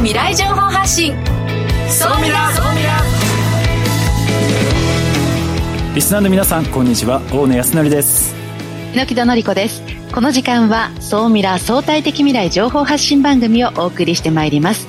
[0.00, 1.12] 未来情報発信。
[1.88, 3.00] ソミラソミラ
[5.92, 7.20] リスナーの皆さんこんにちは。
[7.32, 8.32] 大野康則です。
[8.94, 9.82] 榎田紀子です。
[10.14, 14.86] この時間は総ミラ相対的未来情報発信番組をお送りしてまいります。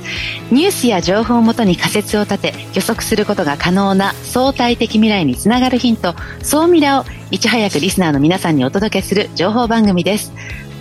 [0.51, 6.13] ニュースや情報をもとに仮説を立て予測することが可能な相対的未来につながるヒント
[6.43, 10.33] 総ミラをいち早くリスナーの皆さんにお届けする情報番組です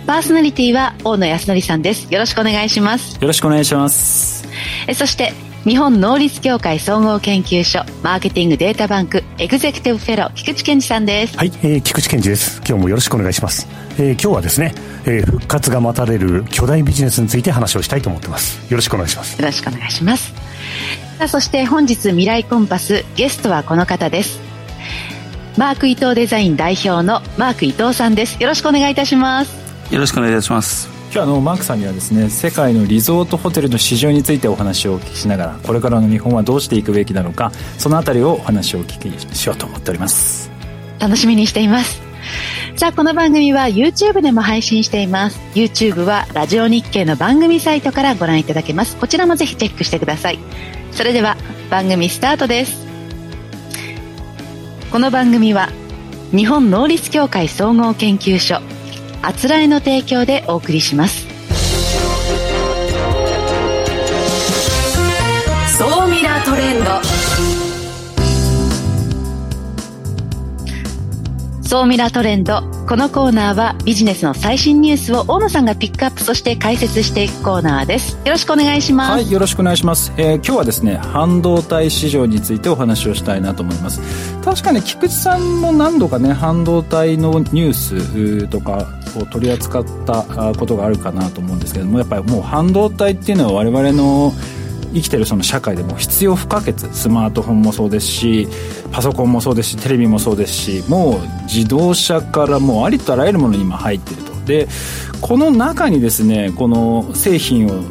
[0.09, 2.11] パーソナリティは大野康則さんです。
[2.11, 3.21] よろしくお願いします。
[3.21, 4.43] よろしくお願いします。
[4.87, 5.33] えそして
[5.65, 11.37] 日本能率協会総合研究所マーケティングデータバンクエグゼクティブフェロー菊池健二さんです。
[11.37, 12.59] はい、えー、菊池健二です。
[12.67, 13.67] 今日もよろしくお願いします、
[13.99, 14.73] えー、今日はですね、
[15.05, 18.59] えー、復活が待たれる巨大ビジネスについて話をしたいと思ってます。
[18.67, 19.39] よろしくお願いします。
[19.39, 20.33] よろしくお願いします。
[21.19, 24.39] さあそして本日未来コンパスゲストはこの方です。
[25.55, 28.41] マーク伊藤デザイン代表のマーク伊藤さんです。
[28.41, 30.87] よろしくお願いいたしますよろしくお願いいたします。
[31.11, 40.51] 今日あのマークさんにはですね世界のリゾートホテルの市場についてお話をお聞きしながらこれからの日本はどうしていくべきなのかそのあたりをお話をお聞きしようと思っております。
[40.99, 42.01] 楽しみにしています。
[42.75, 45.39] さあこの番組は YouTube でも配信しています。
[45.55, 48.95] YouTube はラジオ日経の番組サイトからご覧いただけます。
[48.97, 50.39] こちらもぜひチェックしてください。
[50.91, 51.35] それでは
[51.71, 52.85] 番組スタートです。
[54.91, 55.69] この番組は
[56.29, 58.61] 日本能率協会総合研究所
[59.21, 61.27] あつらえの提供でお送りします。
[65.77, 67.01] 総ミラートレンド。
[71.67, 78.17] 総ミラートレンドこのコーナーはビジネスの最新ニュースを大野さんがピックアップそして解説していくコーナーです。
[78.25, 79.11] よろしくお願いします。
[79.11, 84.01] はいよろしくお願いします、えー、今日はですね半導体市場についてお話をしたいなと思います。
[84.43, 90.23] 確かに菊池さんも何度かね半導体のニュースとかを取り扱った
[90.57, 94.33] ことがあるかなと思うんですけどもやっぱりもう半導体っていうのは我々の
[94.93, 96.79] 生きてるその社会でも必要不可欠。
[96.91, 98.47] スマートフォンもそうですし
[98.91, 104.29] パソコンもそうですしテレビもそうですしもう自動車からもうありとあらゆるものに今入ってると。
[104.45, 104.67] で
[105.21, 107.83] この中にですねこの製品を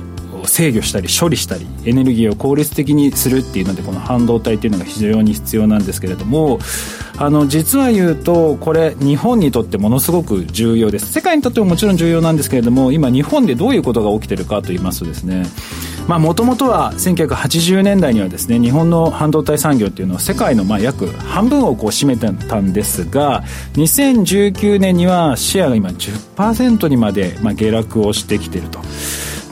[0.47, 6.59] 制御したり処理したりエネルギーを効率的にするっていうのでこの半導体っていうのが非常に必要なんですけれども
[7.17, 11.13] あの実は言うとこれ日本にとってものすごく重要です。
[11.13, 15.45] 世界にとってももちろん重要なんですけれども今日本でどういうことが起きてるかと言いますとですね
[16.17, 23.43] もともとは1980年代にはですね日本の半導体産業っていうのは世界のまあ約半分をこう占めてたんですが
[23.75, 28.81] 2019年にはシェアが今10%にまでまあ下落をしてきていると。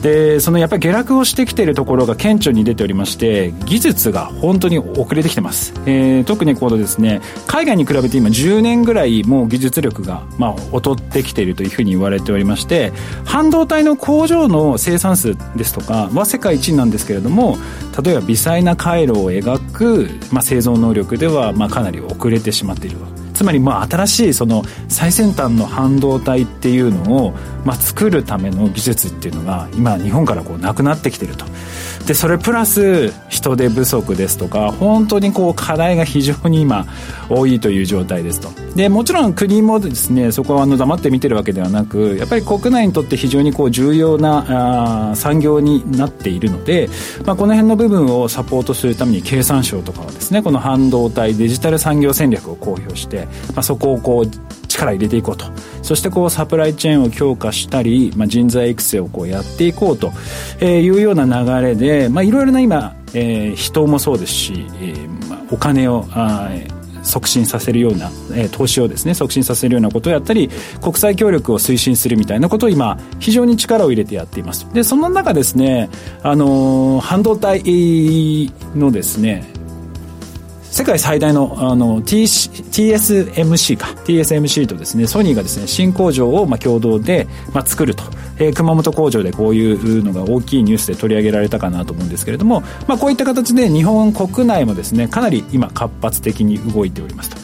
[0.01, 12.91] でそのやっぱり下落をしてきているところが顕著に出ておりまして技術が本当に遅れてきてます、えー、特にこのですね海外に比べて今10年ぐらいもう技術力がまあ劣ってきているというふうに言われておりまして
[13.25, 17.57] 半導体の工場の生産数ですとかは世界一なんですけれども
[18.03, 22.97] 例えば微細な回路を描く、まあ、製造能力ではまあかなり遅れてしまっている
[23.37, 27.33] つまりまあ新しいその最先端の半導体っていうのを
[27.67, 31.45] まあ作るための技術っていうのが今日本からこうなくなってきてると。
[32.07, 36.85] でそれプラス人手不足ですとか本当にこう課題が非常に今
[37.27, 38.49] 多いという状態ですと。
[38.75, 46.87] でもちろん国もですねそこはあの黙って見てるわけではなくやっぱり国内にとって非常にこう重要なあ産業になっているので、
[47.25, 55.45] まあ、この辺の部分をサポートするために経産省とかはですねこの半導体デジタル産業戦略を公表して、まあ、そこをこう力入れていこうと。
[55.81, 60.11] そしてこうサプライチェーンを強化したり、まあ、人材育成をこうやっていこうと
[60.63, 66.49] いうような流れで、いろいろな今、えー、人もそうですし、えーまあ、お金をあ
[67.03, 70.49] 促進させるような、えー、投資をですね促進させるようなことをやったり
[70.81, 74.67] 国際協力を推進するみたいなことを今非常に力を入れてやっています。
[74.73, 75.89] でその中ですね、
[76.21, 79.45] あのー、半導体のですね
[80.77, 83.87] 世界最大のあの TSMC か。
[84.05, 88.03] TSMC とですねソニーがですね新工場をまあ共同でまあ作ると、
[88.37, 97.37] えー、熊本工場でこういうのが大きいニュースで取り上げられたかなと思うんですけれども、まあ、こういった形で日本国内もですねかなり今活発的に動いておりますと。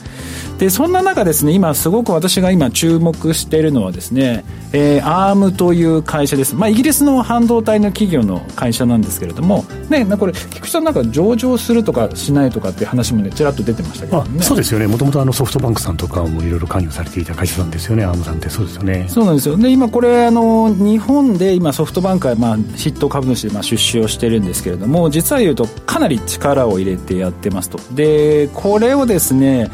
[0.60, 14.88] でそんな中ですね今すごく私が今注目しているのはですね、えー、ARM という会社です、まあ、イギリスの半導体の企業の会社なんですけれどもね、これ菊池さんなんか上場するとかしないとかっていう話もねちらっと出てましたけど、ね、そうですよね。
[14.88, 18.04] もともとソフトバンクさんとかもいろいろ関与されていた会社さんですよね。
[18.04, 19.06] アームさんってそうですよね。
[19.10, 19.58] そうなんですよ。
[19.58, 27.80] で今これあの日本で今ソフトバンクはまあ筆頭株主でまあ出資をしてるんですけれども実は言うとかなり力を入れてやってますと。
[27.94, 29.70] でこれをですね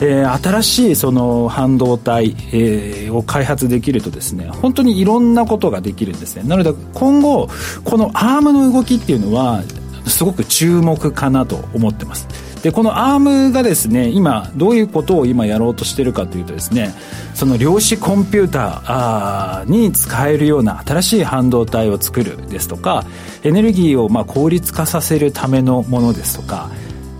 [0.00, 6.42] えー、新しいその半導体、えー、を開発できるとですね本当にいろんなことができるんですね。
[6.44, 7.48] なので今後
[7.84, 9.62] このアームの動きっていうのは
[10.06, 12.26] すごく注目かなと思ってます。
[12.64, 16.94] でこのアームがですね今どういうことを今やろうとしてるかというとですね
[17.34, 23.04] その量子コンピューターに使えるような新しい半導体を作るですとか
[23.42, 26.70] エネルギーをまあ効率化させるためのものですとか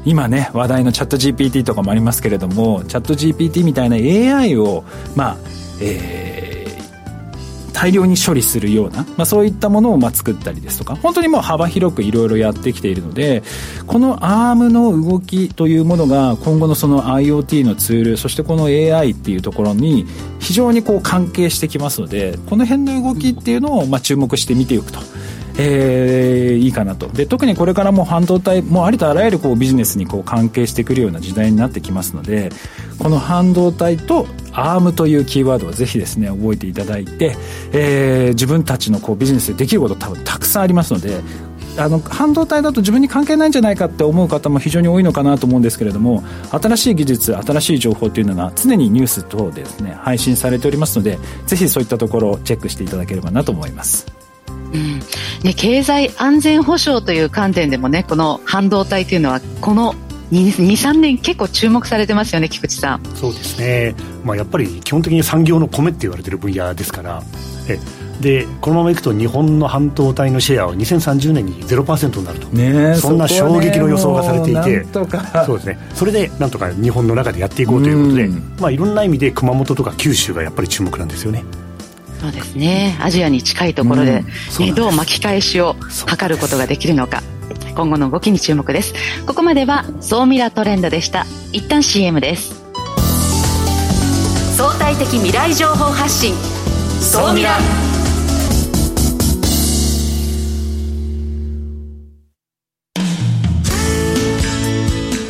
[0.04, 4.84] 今ね話題のチャット GPT とかもありますけれどもチャット GPT みたいな AI を
[5.16, 5.36] まあ
[5.80, 6.54] えー
[7.74, 13.42] 大量に処理するような、まあ、そういったものをま作ったりですとか本当にもう幅広くいろいろやってきているので
[13.86, 20.06] この ARM の動きというものが今後のその IoT のツールそしてこの AI っていうところに
[20.38, 25.00] 非常にこう関係してきますのでこの辺の動きっていうのをま注目して見ていくと。
[25.56, 32.50] えー、いいかなとで特にこれからも半導体もありとあらゆるこうビジネスにこう関係してくるような時代になってきますので
[32.98, 37.36] この半導体と ARM というキーワードをぜひですね覚えていただいて、
[37.72, 41.20] えー、自分たちのこうビジネスでできること多分たくさんありますので
[41.76, 46.22] あの半導体だと自分に関係ないんじゃないかって思う方も非常に多いのかなと思うんですけれども
[46.52, 54.23] 新しい技術新しい情報というのが常にニュース等でですね配信されておりますのでぜひそういったところをチェックしていただければなと思います。
[54.74, 55.00] うん。
[55.44, 59.94] ね、経済安全保障という観点でもねこの半導体というのはこの
[60.32, 63.04] 23年結構注目されてますよね菊池さん。
[63.14, 63.94] そうですね、
[64.24, 67.22] まあ、やっぱり基本的に産業の米って言われてる分野ですから。
[67.68, 67.78] え
[68.20, 74.86] でこのままいくと日本の半導体のシェアは2030年に0%になると、ね、そんな衝撃の予想がされていて。
[75.44, 75.78] そうですね。
[75.94, 78.28] それでなんとか日本の中でやっていこうということで、
[78.60, 81.44] まあ、いろんな意味で熊本とか九州がやっぱり注目なんですよね。
[82.24, 82.96] そうですね。
[83.02, 84.24] アジアに近いところで
[84.60, 87.22] うん、どう巻き返しを図ることができるのか
[87.76, 88.94] 今後の動きに注目です。
[89.26, 91.26] ここまでは総ミラトレンドでした。
[91.52, 92.54] 一旦 CM です。
[94.56, 96.34] 相対的未来情報発信。
[96.98, 97.58] 総ミラ。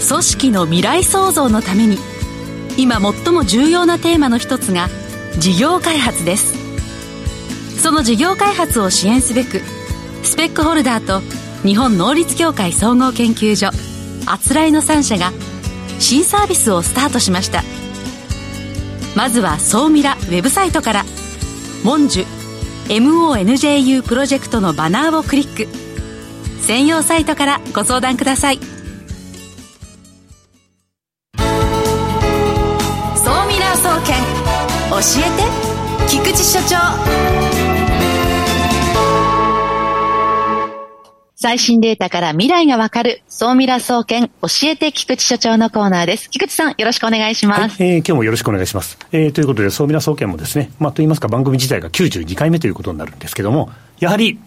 [0.07, 1.99] 組織の未来創造のために
[2.79, 4.89] 今最も重要なテーマの一つが
[5.41, 6.64] 事業開発です
[7.85, 9.61] その事業開発を支援すべく
[10.23, 11.21] スペックホルダーと
[11.69, 13.69] 日本能率協会総合研究所
[14.25, 15.33] あつらいの3社が
[15.99, 17.63] 新サービスをスタートしました。
[19.15, 21.05] まずは総ミラウェブサイトから
[21.85, 22.27] 「モンジュ
[22.89, 25.69] MONJU プロジェクト」のバナーをクリック。
[26.67, 28.61] 専用サイトからご相談ください。
[31.37, 31.43] 総
[33.47, 34.17] ミラー総研
[34.89, 37.14] 教えて菊池所長。
[41.45, 46.31] 最新データから未来がわかる、総ミラ総研教えて菊池所長のコーナーです。
[46.31, 47.83] 菊池さん、よろしくお願いします。
[47.83, 48.97] はい、えー、今日もよろしくお願いします。
[49.13, 53.71] えー、ということで、総ミラ総研もですね、まあ、と言いますか、番組自体が92回目ということになるんですけども、
[54.01, 54.39] やはり、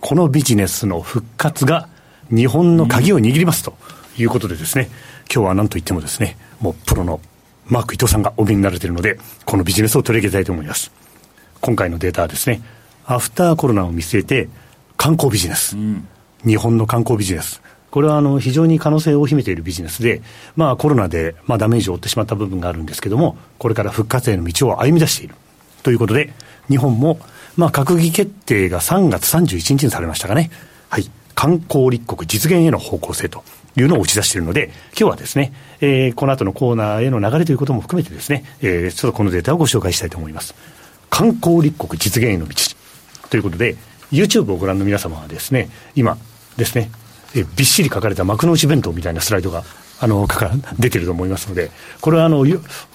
[0.00, 1.88] このビジネスの復活が、
[2.30, 3.76] 日本の鍵を握りますと
[4.16, 4.90] いうことでですね、
[5.28, 7.18] 今日は何と言ってもですね、もうプロの
[7.66, 10.92] マーク伊藤さんがお見になれているので、このビジネスを取り上げたいと思います。
[11.60, 12.62] 今回のデータはですね、
[13.06, 14.48] アフターコロナを見据えて、
[14.96, 15.76] 観光ビジネス。
[15.76, 16.06] うん
[16.46, 17.62] 日本の観光ビジネス。
[17.90, 20.20] これはあの非常に可能性を秘めているビジネスで、
[20.56, 25.34] まあコロナでまあダメージを負ってしまった部分があるんですけども、これから復活への道を歩み出している。
[25.82, 26.32] ということで、
[26.68, 27.20] 日本も
[27.56, 30.50] まあ閣議決定が3月31日にされましたかね。
[30.88, 31.10] はい。
[31.34, 33.44] 観光立国実現への方向性と
[33.76, 40.54] いうのを打ち出しているので、今日はですね、えー、この後のコーナーへの流れということも含めてですね、えー、ちょっとこのデータをご紹介したいと思います。
[41.10, 42.54] 観光立国実現への道
[43.30, 43.76] ということで、
[44.12, 46.18] YouTube をご覧の皆様はですね、今、
[46.56, 46.90] ですね、
[47.34, 49.64] えびっしり書かれた幕の内弁当みたいなスライドが、
[50.00, 50.26] あの、
[50.78, 51.70] 出てると思いますので、
[52.00, 52.44] これはあの、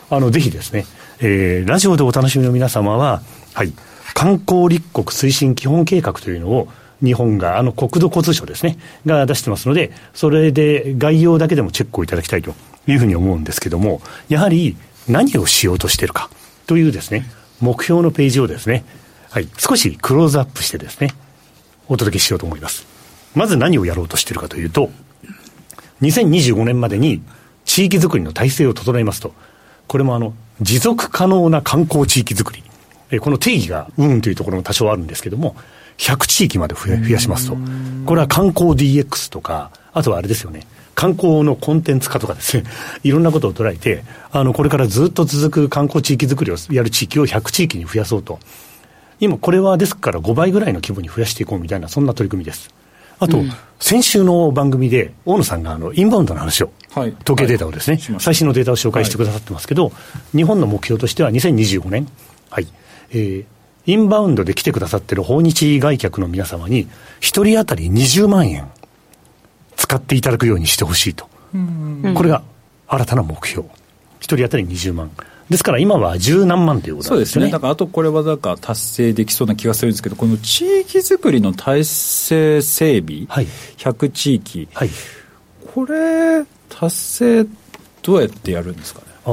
[0.10, 0.86] あのぜひですね、
[1.20, 3.22] えー、ラジオでお楽しみの皆様は、
[3.54, 3.74] はい、
[4.14, 6.68] 観光立国推進基本計画というのを、
[7.04, 12.54] 日本が、あの国土交通省ですね、が出してますので、それで概要だけでもチェックをいただきたいと
[12.88, 14.76] いうふうに思うんですけども、やはり
[15.08, 16.30] 何をしようとしているか
[16.68, 17.26] というですね、
[17.62, 18.84] 目標のページをですね、
[19.30, 21.14] はい、少しクローズアップしてですね、
[21.88, 22.86] お届けしようと思います。
[23.36, 24.90] まず何をやろうとしているかというと、
[26.02, 27.22] 2025年までに
[27.66, 29.34] 地域づくりの体制を整えますと、
[29.88, 32.64] これもあの、持続可能な観光地域づくり
[33.12, 35.56] えこの定義がうんというところも多少あるんですけども、
[35.98, 37.58] 100地域まで増やしますと。
[38.06, 40.62] これは観光 DX とか、あとはあれですよね。
[40.96, 42.64] 観光のコンテンツ化とかですね、
[43.04, 48.40] いろんなことを捉えて、あの、これからずっと続く観光地域づくりをやる地域を100地域に増やそうと。
[49.20, 52.70] 今、これはですから5倍ぐらいの規模に増やしていこうみたいな、そんな取り組みです。
[53.20, 59.92] あと、うん、先週の番組で、大野さんがあのインバウンドの話を、はい、統計データをですね、はい、最新のデータを紹介してくださってますけど、は
[60.34, 62.08] い、日本の目標としては2025年、
[62.50, 62.68] はい。
[63.12, 63.46] えー、
[63.86, 66.90] インバウンドで来てくださってる訪日外客の皆様に、1
[67.44, 68.70] 人当たり20万円
[69.76, 71.30] 使っていただくようにしてほしいと、
[72.16, 72.44] これが
[72.88, 73.72] 新たな目標、1
[74.22, 75.12] 人当たり20万。
[75.50, 77.34] ですから今は十何万ということなんですね。
[77.34, 77.52] そうですね。
[77.52, 84.90] だからあとこれはだから達成できそうな気がするんですけど、この地域づくりの体制整備、はい、100地域、はい、
[85.74, 87.48] これ、達成、
[88.04, 89.06] どうやってやるんですかね？
[89.26, 89.30] あ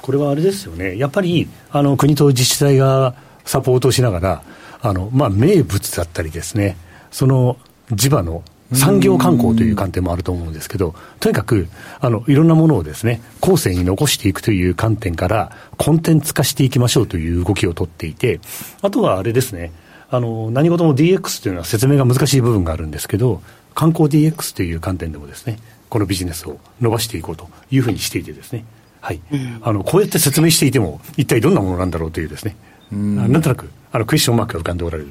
[0.00, 4.42] これはあれですよね、やっぱりあの国と自治体がサポートしながら、
[4.80, 6.78] あのまあ、名物だったりですね、
[7.10, 7.58] その
[7.92, 11.68] 地場の産業観光という観点もあると思うんですけど、とにかく、
[12.00, 18.40] あの、いろんなものをですね、後世に残していくという観点から、コンテンツ化していきましょうという動きをとっていて、
[18.82, 19.72] あとはあれですね、
[20.10, 23.42] あの、何事も DX というのは説明が難しい部分があるんですけど、
[23.74, 25.58] 観光 DX という観点でもですね、
[25.88, 28.64] このビジネスを伸ばしていこうというふうにしていてですね、
[29.00, 29.20] はい。
[29.62, 32.56] あの、こうやって説明していても、一体どんなものなんだろうというですね、
[32.92, 35.10] なんとなく、あの、クエスチョンマークが浮かんでおられる。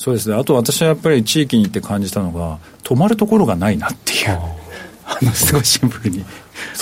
[0.00, 0.34] そうですね。
[0.34, 4.30] あと私はやっぱり地域に行って感じたのが、泊まるところがないなっていう。
[5.04, 6.24] あ の、すごいシンプルに。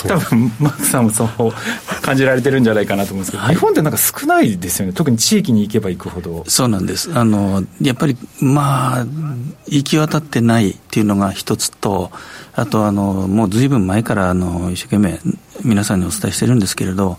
[0.07, 1.29] 多分、マークさんもそう
[2.01, 4.93] 感じられてるんじゃないかなと思うんですけど、はい、日本ってなんか少ないですよね。
[4.93, 6.45] 特に地域に行けば行くほど。
[6.47, 7.11] そうなんです。
[7.13, 9.05] あの、やっぱり、まあ、
[9.67, 12.11] 行き渡ってないっていうのが一つと、
[12.55, 15.19] あと、あの、もうずいぶん前から、あの、一生懸命
[15.65, 17.17] 皆さんにお伝えしてるんですけれど、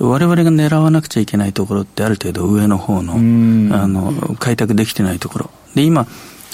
[0.00, 5.50] 我々が狙わなくちゃいけないところってある程度上の方のあの開拓できてないところ。
[5.74, 6.06] で今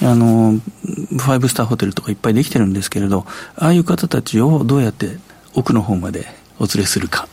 [0.02, 3.24] あのファイブスターホテルとかいっぱいできてるんですけれど
[3.56, 5.16] ああいう方たちをどうやって
[5.54, 6.26] 奥の方まで
[6.58, 7.28] お連れするか。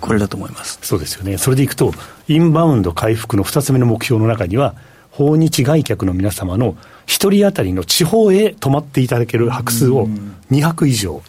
[0.00, 0.78] これだと思います。
[0.82, 1.36] そうですよね。
[1.36, 1.92] それでいくと
[2.26, 4.74] インバウンド回復の2つ目の目標の中には
[5.10, 6.74] 訪日外客の皆様の
[7.06, 10.08] 1人当たりの地方へ泊まっていただける泊数を
[10.50, 11.22] 2泊以上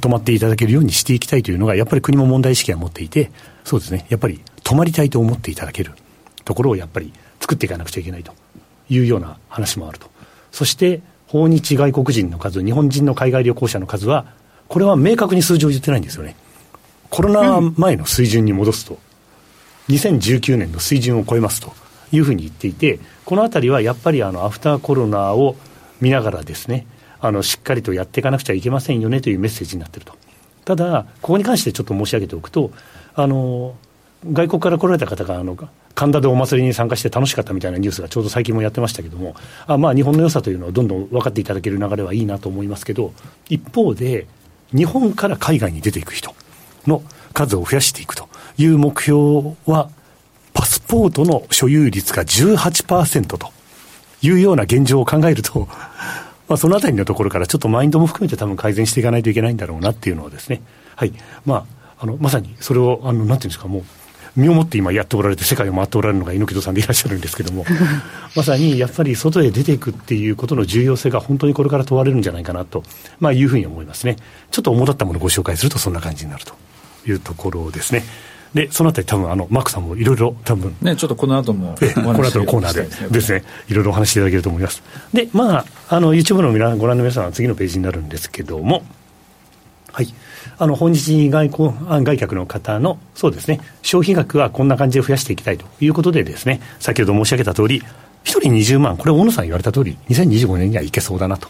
[0.00, 3.30] 泊まっていただけるようにしていきたいというのが、やっぱり国も問題意識は持っていて、
[3.64, 5.92] そうですね、やっぱり泊まりたいと思っていただける
[6.44, 8.32] ところをやっぱり作っていかなくちゃいけないと
[8.88, 10.10] いうような話もあると。
[10.52, 14.26] そして、訪日外国人の数、日本人の海外旅行者の数は、
[14.68, 16.36] これは明確に数字を言ってないんですよね。
[17.10, 18.98] コロナ前の水準に戻すと、
[19.88, 21.72] 2019年の水準を超えますと
[22.12, 25.56] いうふうに言っていて、このあたりはやっぱりあのアフターコロナを
[26.00, 26.86] 見ながらですね、
[27.20, 30.14] あのしっかりとやっていかなくちゃいけませんよねというメッセージになっていると。
[30.64, 32.72] ただ、ここに関してちょっと申し上げておくと、
[33.14, 33.76] あの
[34.32, 35.56] 外国から来られた方があの
[35.94, 39.34] 神田でお祭りに参加して楽しかったみたいなニュースがちょうど最近もやってましたけども、
[39.66, 43.12] あまあ、日本の良さというのをどんどん分かっていただける流れはいいなと思いますけど、
[43.48, 44.26] 一方で、
[44.74, 46.34] 日本から海外に出ていく人
[46.86, 49.88] の数を増やしていくという目標は、
[50.52, 53.52] パスポートの所有率が18%と
[54.22, 55.68] いうような現状を考えると、
[56.48, 60.62] まあ、そのあたりのところからちょっとマインドも含めて多分改善していかないといけないんだろうなっていうのはですね、
[60.94, 61.12] はい。
[61.44, 61.66] ま
[61.98, 63.84] あ、あの、まさにそれを、あの、なんていうんですか、もう、
[64.36, 67.64] 身をもって今やっておられて、世界を回っておられるのが猪木戸さんでいらっしゃるんですけども、
[68.36, 72.82] まさにやっぱり外へ出ていくっていうことの重要性が本当にこれから問われるんじゃないかなと、
[73.18, 74.16] まあ、いうふうに思いますね。
[74.50, 76.54] ちょっと主だったものをご紹介すると、そんな感じになると
[77.08, 78.04] いうところですね。
[78.56, 80.74] で、そのあたり多分あの、マックさんもいろいろ多分。
[80.80, 81.76] ね、ちょっとこの後も。
[81.94, 84.82] この後のコーナーでですね、いろいろお話していただけると思います。
[85.12, 88.82] で、まあ、あの、YouTube の皆ご覧の皆さんは次のページになるんですけども、
[89.92, 90.08] はい。
[90.56, 97.84] あの、本日外交、外客の方の、そうですね、消費額はこんな感じで増やしていきたいということでですね、先ほど申し上げた通り、1
[98.24, 101.48] 人20万、これ、大野さん言われた通り、2025年にはいけそうだなと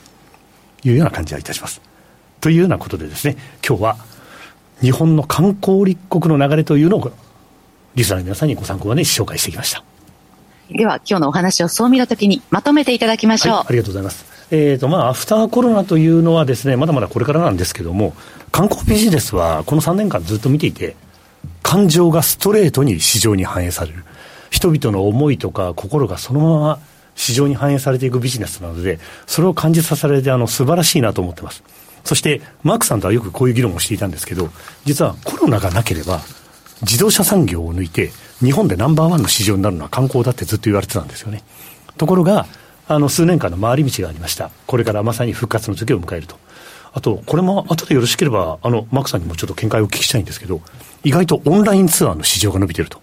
[0.83, 1.81] いうような感じはいたします。
[2.41, 3.37] というようなことでですね、
[3.67, 3.97] 今日は、
[4.81, 7.13] 日本の観光立国の流れというのを、
[7.95, 9.83] リスナーの皆さんにご参考に紹介してきました。
[10.71, 13.55] では、今日のお話をそう見たときにまとめていただきましょう。
[13.57, 14.27] はい、ありがとうございます。
[14.51, 18.15] えっ、ー、と、まあ、アフターコロナというのはですね、まだまだこれからなんですけども、
[18.53, 20.97] 観光ビジネスはこの3年間ずっと見ていて、
[21.63, 24.05] 感情がストレートに市場に反映される。
[24.51, 26.79] 人々の思いとか心がそのまま
[27.17, 31.63] 市場に反映されていくビジネスなので、それを感じさせられて、あの、素晴らしいなと思ってます。
[32.07, 34.49] そして、マークさんとはよくこういう議論をしていたんですけど、
[34.85, 36.21] 実はコロナがなければ、
[36.83, 41.43] 自動車産業を抜いて、日本でナンバーワンの市場になるのは観光だってずっと言われてたんですよね。
[41.99, 42.47] ところが、
[42.89, 44.51] あの、数年間の回り道がありました。
[44.67, 46.37] これからまさに復活の時を迎えると。
[46.93, 50.61] あと、これも後でよろしければ、あの、マークさんにもちょっと見解をお聞きしたいんですけど、
[51.03, 53.01] 意外とオンラインツアーの市場が伸びてると。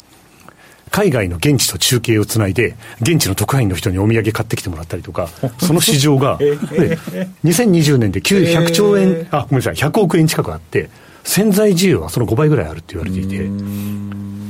[0.94, 6.38] 海外の現地と中継をつないで、現地の特派員の人にお土産買ってきてもらったりとか、 その市場が、
[7.44, 10.92] 2020年で100兆円、あ、ごめんなさい、100億円近くあって、
[11.24, 13.50] 潜在需要はその5倍ぐらいあるって言われていて、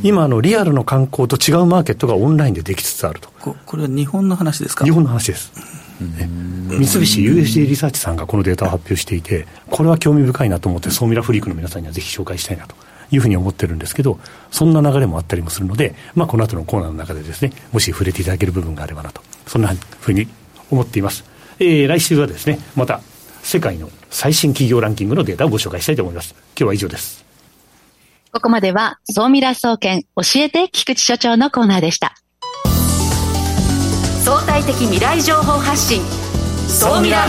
[0.03, 3.29] 今のリアルの観光と違うマーケットがオンラインでできつつあると。
[3.65, 4.83] これは日本の話ですか？
[4.83, 5.53] 日本の話です。
[6.01, 6.27] ね、
[6.67, 12.75] 三菱 USG リサーチさんがこのデータを発表していて、これは興味深いなと思って、ソーミラフリークの皆さんにはぜひ紹介したいなと
[13.11, 14.19] いうふうに思ってるんですけど、
[14.51, 20.27] そんな流れもあったりもするので、まあ、この後のコーナーの中でですね、もし触れていただける部分があればなと、そんなふうに
[20.71, 21.23] 思っています。
[21.59, 23.01] えー、来週はですね、また
[23.43, 26.33] 世界の最新企業ランキングのデータをご紹介したいと思います。
[26.57, 27.23] 今日は以上です。
[28.31, 32.15] ここまでは、総ミラ総研教えて菊池所長のコーナーでした。
[34.23, 36.01] 相対的未来情報発信、
[36.67, 37.27] 総ミラ。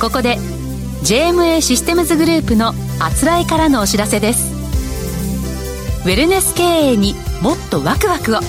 [0.00, 0.36] ここで
[1.02, 4.52] JMA システムズグループのあつらいからのお知らせです。
[6.04, 8.40] ウェルネス経営にもっとワクワクを。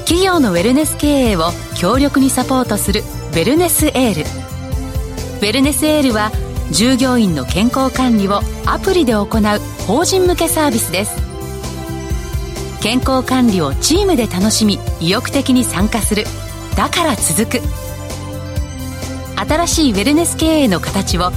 [0.00, 4.22] 企業のウェルネス経営を強力にサポートするウェルネスエール。
[4.22, 6.32] ウェルネスエールは
[6.72, 9.26] 従業員の健康管理をアプリで行う
[9.86, 11.16] 法人向けサービスです。
[12.82, 16.24] 健康管理をチームで楽しみ意欲的に参加する。
[16.76, 17.85] だから続く。
[19.36, 21.30] 新しいウェルネス経営の形をウ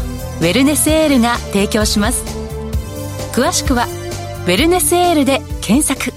[0.43, 2.23] ェルネスエールが提供します
[3.33, 3.85] 詳しくは
[4.47, 6.13] 「ウェルネスエール」で検索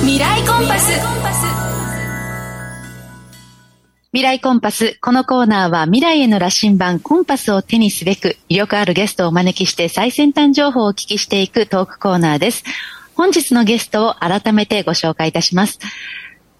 [0.00, 1.18] 未来コンパス
[4.10, 4.98] 未来コンパス。
[5.02, 12.64] このコーナーは未来への羅針盤コンパスを手にすべく威力あるゲストをお招きして最先端情報をお聞きしていくトークコーナーです。
[13.14, 15.78] 本日のゲストを改めてご紹介いたします。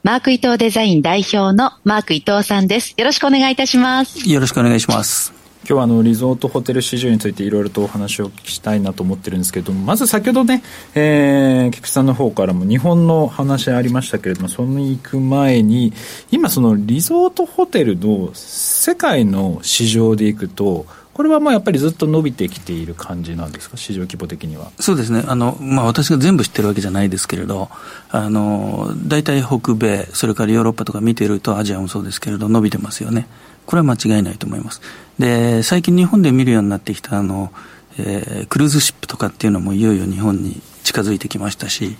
[0.05, 2.95] マーク伊藤デザイン代表のマーク伊藤さんです。
[2.97, 4.31] よろしくお願いいたします。
[4.31, 5.33] よろしくお願いします。
[5.62, 10.62] 今日はあのリゾートホテル市場についていろいろとお話をしたいなと思ってるんですけどもまず先ほどね、
[10.95, 15.93] えー、菊池さんの方からも日本の話ありましたけれどもその行く前に
[16.31, 20.87] 今そのリゾートホテルの世界の市場でいくと
[21.18, 24.70] これはまあやっぱりずっと伸びてきている感じなんですか、市場規模的には。
[24.78, 27.70] そうですね、あのまあ、私が全部知ってるわけじゃないですけれど、
[28.08, 33.26] あの大体北米、それからヨーロッパとか見てると、アジアもそうですけれど、伸びてますよね。
[33.66, 34.81] これは間違いないと思います。
[35.18, 37.50] で、最近日本で見るようになってきたあの、
[37.98, 41.96] えー、クルーズシップとかっていうのもいよいよ日本に近づいてきましたし、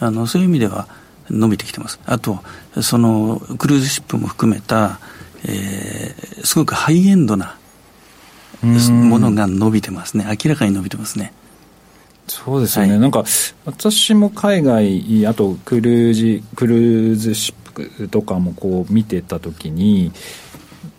[0.00, 0.88] あのそういう意味では
[1.30, 2.00] 伸びてきてます。
[2.04, 2.40] あと、
[2.82, 4.98] そのクルーズシップも含めた、
[5.44, 7.54] えー、すごくハイエンドな
[8.64, 11.32] ものが伸びてますね、明らかに伸びてますね。
[12.28, 13.24] そうですよね、はい、なんか
[13.64, 20.12] 私も海外、あとクルージクルーズシップとかもこう見てたときに、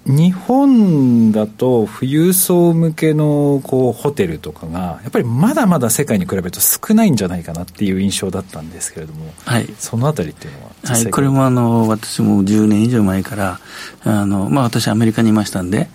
[0.06, 13.60] 日本だと富裕層向けのこうホテルとかがやっぱりまだまだ世界に比べると少ないんじゃないかなっていう印象だったんですけれども、はい、そのあたりっていうのははい、これもあの私も10年以上前から
[14.06, 15.90] あの、まあ、私アメリカにいましたんで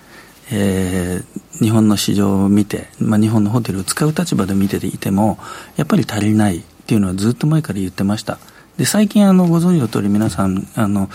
[0.54, 5.38] えー、日本の市場を見て、まあ、日本のホテルを使う立場で見ていても
[5.76, 8.38] やっぱり足りないっていうのはずっと前から言ってました。
[8.76, 11.10] で最近あのご存知の通り皆さんあの、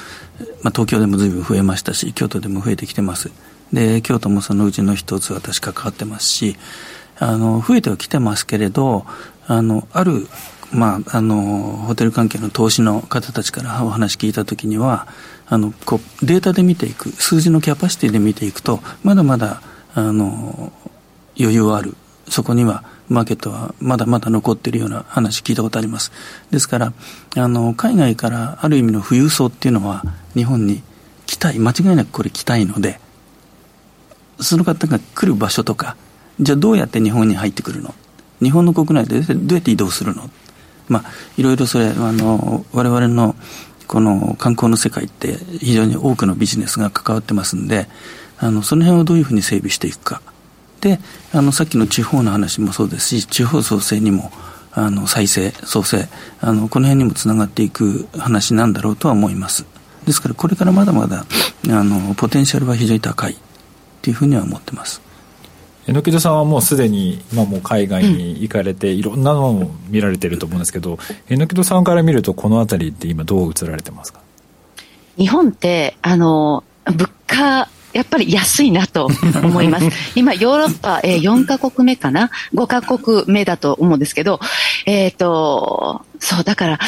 [0.62, 3.32] まあ、東京でも随分増えましたし京都でも増えてきてます。
[3.74, 6.56] で京都もそのうちの一つ私関わってますし
[7.20, 9.06] あの増えてはきてますけれど
[9.48, 10.28] あのある
[10.72, 15.08] まあ、あのホテル関係の投資の方たちからお話聞いたときには
[15.48, 19.62] あのこうデータで見ていく数字のキャパシティで見ていくとまだまだ
[19.98, 20.72] あの
[21.40, 21.96] 余裕ある。
[22.30, 26.12] そこにはマーケットはまだまだ残っているような話聞いたことあります。
[26.52, 26.94] ですから
[27.36, 30.04] あの海外からある意味の富裕層っていうのは
[30.36, 30.84] 日本に
[31.26, 31.58] 来たい。
[31.58, 33.00] 間違いなくこれ来たいので
[34.40, 35.96] その方が来る場所とか
[36.40, 37.96] じゃあどうやって日本に入ってくるの？
[38.40, 40.30] 日本の国内でどうやって移動するの？
[40.90, 41.04] まあ
[41.38, 43.36] いろいろそれあの我々の
[43.88, 47.88] この観光の世界って非常に多くのビジネスが関わってますんで、
[48.40, 50.22] あの、その辺をどういうふうに整備していくか。
[50.82, 51.00] で、
[51.34, 54.32] あの、さっきの地方の話もそうですし、地方創生にも、
[54.72, 56.08] あの、再生、創生、
[56.40, 59.66] あの、この辺にもつながっていく話なんだろうとは思います。
[60.06, 61.26] ですから、これからまだまだ、
[61.70, 63.36] あの、ポテンシャルは非常に高いっ
[64.02, 65.02] ていうふうには思ってます。
[65.88, 74.20] 榎戸さんはもうすでに今もう海外に行かれて、いろんなのを見られてると思うんですけど榎戸さんから見るとこの辺りって今どう映られてますか？
[75.18, 79.08] 日本ってあの物価やっぱり安いなと
[79.44, 79.88] 思います。
[80.16, 84.40] 今、ヨーロッパ、えー、4カ国目かな ?5 カ国目だと思うんですけど、
[84.86, 86.80] えっ、ー、と、そう、だから、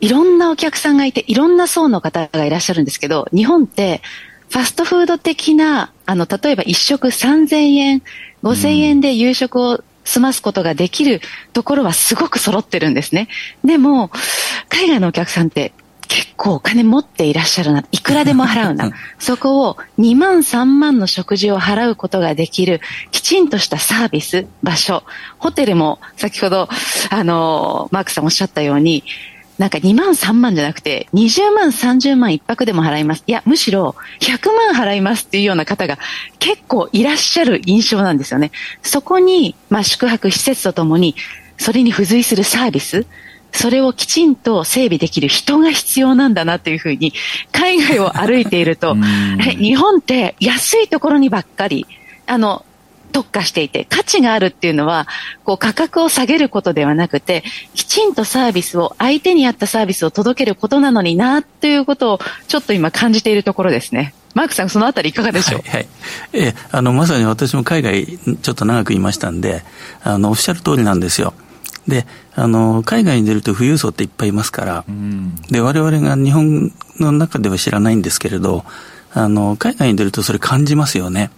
[0.00, 4.02] いろんなお客さんがいて、いろんな層の方がいらっしゃるんですけど、日本って、
[4.50, 8.02] ファストフード的な、あの、例えば一食3000円、
[8.42, 11.20] 5000円で夕食を済ますことができる
[11.52, 13.28] ところはすごく揃ってるんですね。
[13.64, 14.10] でも、
[14.68, 15.72] 海外のお客さんって
[16.12, 18.90] 結構お金持っていらっしゃるな、いくらでも払うな。
[19.18, 25.04] そこを2万3万の食事を払うことができる、きちんとしたサービス、場所。
[25.38, 26.68] ホテルも先ほど、
[27.08, 29.04] あの、マークさんおっしゃったように、
[29.56, 33.24] なんか2万3万じゃなくて、20万30万一泊でも払います。
[33.26, 35.98] いや、むしろ100万払いますっていうような方が
[36.38, 38.52] 結構いらっしゃる印象なんですよね。
[38.82, 41.16] そこに、まあ、宿泊施設とともに、
[41.56, 43.06] それに付随するサービス、
[43.52, 47.12] それをきちんと整備できる人が必要なんだなというふうに、
[47.52, 48.96] 海外を歩いていると、
[49.58, 51.86] 日本って安いところにばっかり、
[52.26, 52.64] あの、
[53.12, 55.06] 特化していて、価値があるっていうのは、
[55.44, 64.14] こう価格を下げることではなくて、きちんとサービスを、相手に合ったサービスを届けることなのにな、ということを、ちょっと今感じているところですね。
[64.34, 65.88] マークさん、そのあたりいかがでしょう、はいはい、
[66.32, 69.62] えあの、まさに私も海外ちょっと長くいましたんで、
[70.02, 71.34] あの、おっしゃる通りなんですよ。
[71.86, 78.64] で、あの、海外に出ると富裕層っていっぱいいますから、うん、で、我々が日本の中では知らないんですけれど、
[79.12, 81.30] あの、海外に出るとそれ感じますよね。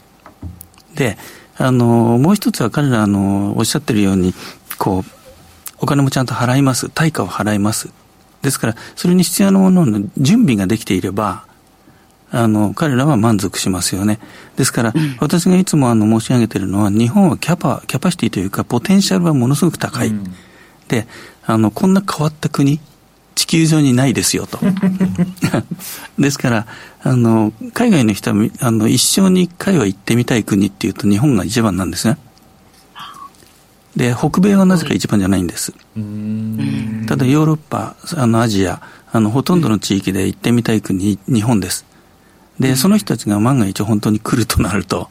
[0.95, 1.17] で、
[1.57, 4.35] あの、もう一つは彼らのおっしゃってるように、
[4.79, 5.11] こう、
[5.79, 6.89] お金もちゃんと払います。
[6.91, 7.91] 対価を払います。
[8.43, 11.47] ですから、それに必要なものの準備ができていれば、
[12.35, 14.19] あの、彼らは満足しますよね。
[14.57, 20.09] ですから、うん、私がいつもあの申し上げているのは、日本はキャパ、キャパシティというか、ポテンシャルはものすごく高い。
[20.09, 20.35] うん、
[20.89, 21.07] で、
[21.47, 22.81] あの、こんな変わった国、
[23.37, 24.59] 地球上にないですよと。
[26.19, 26.67] ですから、
[27.05, 32.19] あの、海外の人は、あの、一生に一回は行ってみたい国っていうと日本が一番なんですね。
[33.95, 35.73] で、北米はなぜか一番じゃないんです。
[37.07, 41.85] ただヨーロッパ、あの、アジア、あの、ほとんどの地域で行ってみたい国、日本です。
[42.59, 45.09] で、その人たちが万が一本当に来るとなると、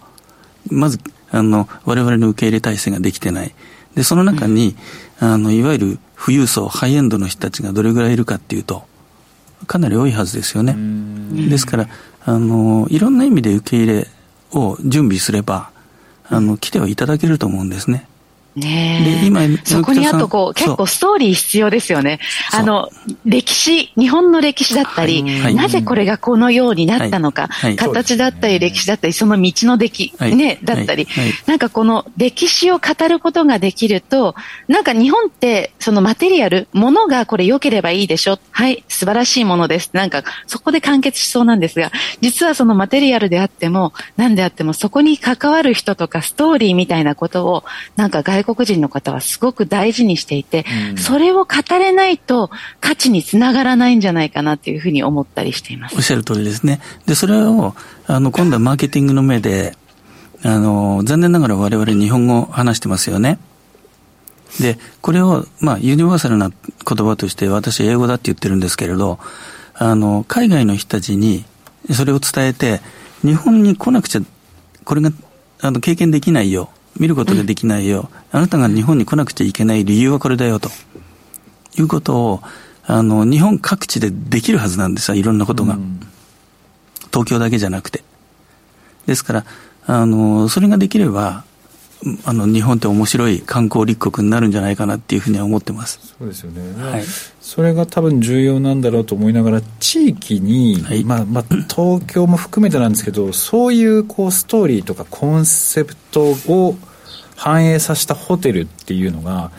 [0.69, 0.99] まず、
[1.31, 3.53] あの、我々の受け入れ体制ができてない。
[3.95, 4.75] で、その中に、
[5.19, 8.85] あの、いわゆる富裕層、ハイエンドの人たちがどれぐらいいるかっていうと、
[9.67, 10.75] かなり多いはずですよね。
[11.49, 11.89] ですから、
[12.25, 14.07] あの、いろんな意味で受け入れ
[14.51, 15.71] を準備すれば、
[16.29, 18.07] あの、来てはいただけると思うんですね。
[18.55, 22.19] ねで、今、そこにあとこう、結構ストーリー必要ですよね。
[22.51, 22.89] あの、
[23.25, 31.07] 歴史、日本の歴史だったり、はい、なぜこれがこのようになったのか、はい、形だったり歴史だったり、その道の出来、ね、だったり、
[31.47, 34.35] なんかこの歴史を語ることができると、
[34.67, 38.39] なんか日本って、そのマテリアル、ものがこれ良ければいいでしょ。
[38.51, 39.89] はい、素晴らしいものです。
[39.93, 47.63] なんか、そこで完結しそうなんですが、実はそのマテリアルであっても、何であっても、そこに関わる人とかストーリーみたいなことを、
[47.95, 52.51] なんか外外国人の方はすごく大事にしていて、うん、それを語れないと
[52.81, 55.95] 価値につながらないんじゃないかなというふうに思ったりしています。
[55.95, 56.79] おっしゃる通りですね。
[57.05, 57.73] で、それを、
[58.05, 59.75] あの、今度はマーケティングの目で、
[60.43, 63.39] あの、残念ながら我々日本語を話してますよね。
[64.59, 69.19] で、これを、まあ、ユニバーサルな言葉として私は英語だって言ってるんですけれど、
[69.73, 71.45] あの、海外の人たちに
[71.91, 72.81] それを伝えて、
[73.23, 74.21] 日本に来なくちゃ、
[74.83, 75.11] これが、
[75.61, 76.69] あの、経験できないよ。
[76.97, 80.69] 見ることができないよ、あなたが日本に来なくちゃいけない理由はこれだよと。
[81.75, 82.41] いうことを
[82.85, 85.15] あの日本各地でできるはずなんですよ。
[85.15, 85.99] いろんなことが、うん、
[87.11, 88.03] 東京だけじゃなくて。
[89.05, 89.45] ですから
[89.85, 91.43] あのそれができれば
[92.25, 95.99] あの日本って面白い観光立国になるんじゃないかなっていうふうには思ってます。
[96.19, 97.03] そうですよね、はい、
[97.41, 106.75] それが多分重要なんだろうと思いながら地域に、はい、まあまあ、東京も含めてなんですけどそういうこうストーリーとかコンセプトを
[107.35, 109.51] 反映させたホテルっていうのが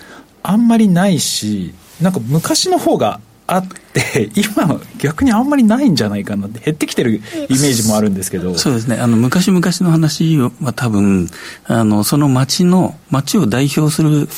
[0.43, 8.57] あんまりないしなんか昔の方があって 今逆にあんまりないんじゃないかなって減ってきてるイメージもあるんですけど。
[8.57, 8.97] そうですね。
[8.97, 11.29] あの昔々の話は多分
[11.67, 14.29] あのその町の町を代表する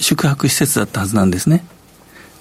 [0.00, 1.64] 宿泊施設だったはずなんですね。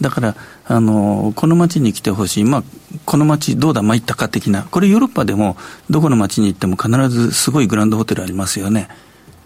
[0.01, 2.63] だからあのこの町に来てほしい、まあ、
[3.05, 4.63] この町どうだ参ったか的な。
[4.63, 5.57] これヨーロッパでも
[5.89, 8.87] どこの町に行っても必ずすごいグランドホテルありますよね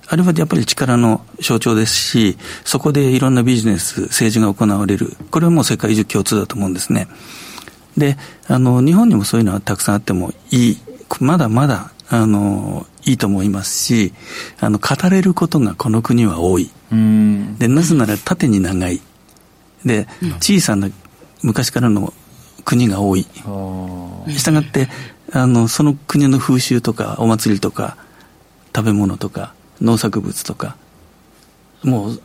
[0.09, 5.17] あれはやっぱり力の象徴ですし、そこでいろんなビジネス、政治が行われる。
[5.31, 7.07] これはもう世界中共通だと思うんですね。
[7.97, 8.17] で、
[8.47, 10.77] あの、日本にもそういうのはたくさんあってもいい。
[11.19, 14.13] まだまだ、あの、いいと思いますし、
[14.59, 16.69] あの、語れることがこの国は多い。
[17.57, 19.01] で、なぜなら縦に長い。
[19.85, 20.07] で、
[20.39, 20.89] 小さな
[21.43, 22.13] 昔からの
[22.63, 23.25] 国が多い。
[24.37, 24.87] したがって、
[25.33, 27.97] あの、その国の風習とか、お祭りとか、
[28.75, 30.75] 食べ物とか、農作物とか
[31.83, 32.21] もう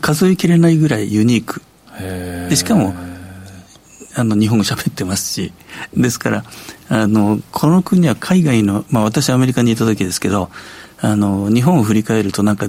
[0.00, 1.62] 数えきれないぐらいユニーク。
[2.48, 2.94] でしかも
[4.16, 5.52] あの日本語喋ってますし。
[5.96, 6.44] ですから
[6.88, 10.50] あのこの国は海外の、まあ、私アメリカにいた時ですけど
[11.00, 12.66] あの日本を振り返るとなんか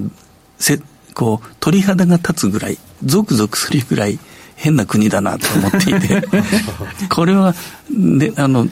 [0.58, 0.80] せ
[1.14, 4.18] こう鳥肌が立つぐらいゾクゾクするぐらい
[4.56, 6.26] 変な国だなと思っていて。
[7.10, 7.54] これは、
[7.90, 8.68] ね、あの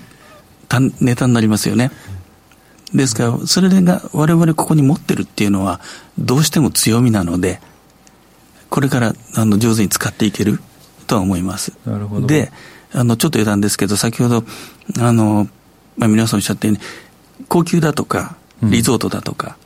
[1.01, 1.91] ネタになりますよね。
[2.93, 5.81] ですから、それが我々ここに持ってるっていうのは、
[6.19, 7.61] どうしても強みなので、
[8.71, 10.61] これからあの上手に使っていける
[11.07, 11.73] とは思います。
[11.87, 12.27] なるほど。
[12.27, 12.53] で、
[12.93, 14.45] あの、ちょっと余談ですけど、先ほど、
[15.01, 15.49] あの、
[15.97, 16.83] まあ、皆さんおっしゃったように、
[17.49, 19.57] 高級だとか、リゾートだとか、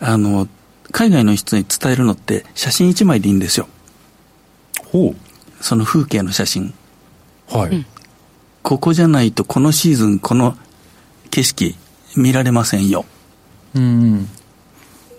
[0.00, 0.48] うん、あの、
[0.90, 3.68] 海外の人に伝えるのって写真一枚でいいんですよ。
[4.84, 5.16] ほう。
[5.60, 6.74] その風景の写真。
[7.48, 7.86] はい。
[8.62, 10.56] ここじゃないとこのシーズンこの
[11.30, 11.76] 景色
[12.16, 13.04] 見られませんよ。
[13.74, 14.28] うん。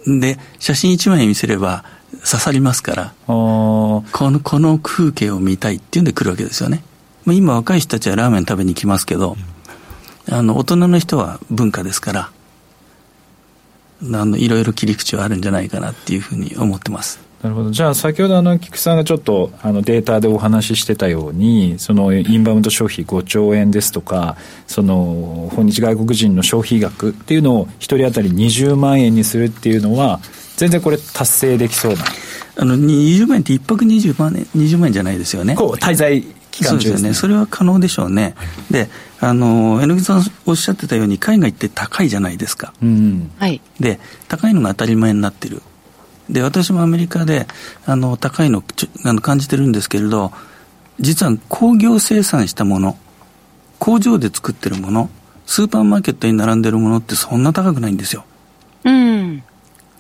[0.05, 6.83] で、写真一枚見せれば刺さりますから、この、この風景を見たいっていうんで来るわけですよね。
[7.25, 9.37] 今若い人たちはラーメン食べに来ますけど、
[10.29, 12.31] あの、大人の人は文化ですから、
[14.01, 17.19] あの、いろいろ切り口はあるんじゃないかなっていうふうに思ってます。
[17.43, 17.71] なるほど。
[17.71, 30.21] じゃあ先ほどあの菊さんがちょっとあのデータでお話ししてたようにそのインバウンド消費5兆円ですとかその訪日外国人の消費額っていうのを1人当たり20万円にするっていうのは
[30.55, 32.05] 全然これ達成できそうな。
[32.55, 35.55] あの20万円って1泊20万円 ,20 万円じゃないですよね。
[35.55, 37.13] こう滞在期間中ですね。
[37.13, 38.35] それは可能でしょうね、
[38.71, 38.87] で
[39.19, 43.31] あの榎木さんおっしゃってたように海外って高いじゃないですか、うん、
[43.79, 45.61] で高いのが当たり前になってる
[46.29, 47.47] で、私もアメリカで、
[47.85, 48.63] あの、高いの
[49.05, 50.31] あの感じてるんですけれど、
[50.99, 52.97] 実は工業生産したもの、
[53.79, 55.09] 工場で作ってるもの、
[55.45, 58.25] スーパーマーケットに並んでるものってそんな高くないんですよ。
[58.85, 59.43] うん。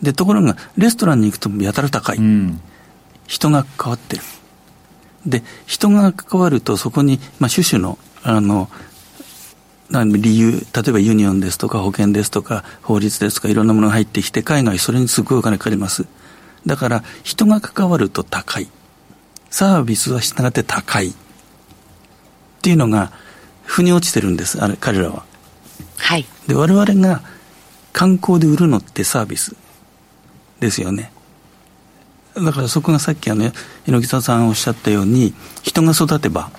[0.01, 2.17] で、ところが、レストランに行くとやたら高い。
[2.17, 2.61] うん、
[3.27, 4.23] 人が関わってる。
[5.25, 8.69] で、人が関わるとそこに、まあ、種々の、あの、
[9.93, 16.07] 理由、例えばユニオンですとか保険ですとか法律ですとかいろんなものが入ってきて海外それにすごいお金かかります。
[16.65, 18.67] だから人が関わると高い。
[19.51, 21.09] サービスはしたがって高い。
[21.09, 21.13] っ
[22.63, 23.11] ていうのが
[23.63, 25.25] 腑に落ちてるんです、あれ彼らは。
[25.97, 26.25] はい。
[26.47, 27.21] で、我々が
[27.91, 29.55] 観光で売るのってサービス
[30.59, 31.11] ですよね。
[32.35, 33.51] だからそこがさっきあの、
[33.85, 36.49] 榎沢さんおっしゃったように、人が育てば、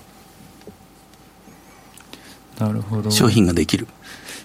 [2.59, 3.87] なるほど商品ができる。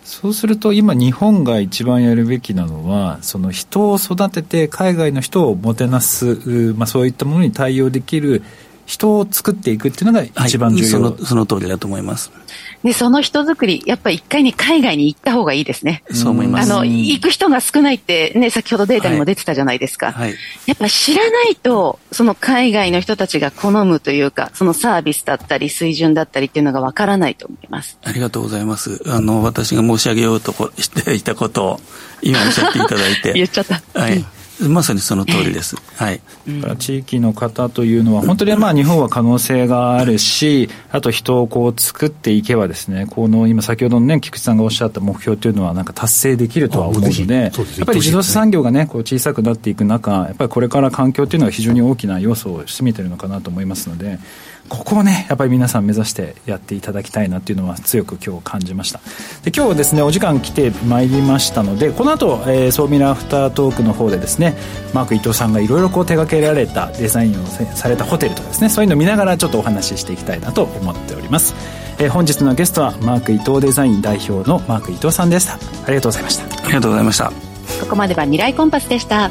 [0.04, 8.42] そうすると今日本が一番やるべきなのはその人を育てて海外の人をもてなす、まあ、そういったものに対応できる
[8.90, 12.32] 人を作っていくっていうのが一番重要、はい、そのその通りだと思います。
[12.84, 16.02] で、その人づくり、やっぱり一回に海外に行った方がいいですね。
[16.12, 16.74] そう思います。
[16.74, 20.12] あの、行く人が少ないってね、先ほどデータにも出てたじゃないですか。
[20.12, 20.34] はい。
[20.66, 28.00] やっぱ知らないと、その海外の人たちが好むというか、そのサービスだったり、水準だったりっていうのがわからないと思います。
[28.04, 29.04] ありがとうございます。
[29.06, 31.82] あの、私が申し上げようとしていたことを、
[32.24, 33.34] 今おっしゃっていただいて。
[33.38, 33.84] 言っちゃった。
[33.94, 34.26] はい。
[34.62, 35.76] うんまさにその通りです。
[35.96, 36.22] はい。
[36.78, 47.52] 地域の方というのは、本当にまあ日本は可能性があるし、あと人をこう作っていけばですね、この今先ほどのね、菊池さんがおっしゃった目標というのはなんか達成できるとは思うので、やっ
[47.86, 54.20] ぱり自動車産業がね、こう小さくなっていく中、やっぱりこれから環境というのは非常に大きな要素を占めているのかなと思いますので、
[54.70, 59.00] ここをねやっぱり皆さん目指してやっていただきたいなっていうのは強く今日感じました。
[59.44, 64.56] で今日はですねお時間来てまいりましたのでこの後、えー、ソーミラアフタートークの方でですね
[64.94, 71.56] マーク伊藤さんがいろいろこう手掛けられたデザインをされたホテルとかですねそういうのを見ながらちょっとお話ししていきたいなと思っております、
[71.98, 75.54] えー、本日のゲストはマーク伊藤デザイン代表のマーク伊藤さんでした。
[75.54, 76.44] ありがとうございました。
[76.64, 77.32] ありがとうございました。
[77.82, 79.30] ここまでは未来コンパスでした。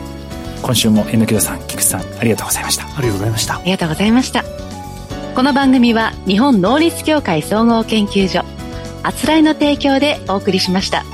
[0.63, 2.85] 今週も榎木さん菊池さんありがとうございました。
[2.85, 3.55] ありがとうございました。
[3.55, 4.68] ありがとうございました
[5.39, 8.43] この番組は日本能率協会総合研究所
[9.05, 11.05] あつらいの提供でお送りしました。